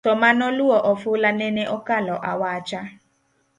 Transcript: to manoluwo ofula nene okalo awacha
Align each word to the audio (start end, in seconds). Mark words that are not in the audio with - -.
to 0.03 0.11
manoluwo 0.21 0.77
ofula 0.91 1.29
nene 1.39 1.63
okalo 1.77 2.15
awacha 2.31 2.81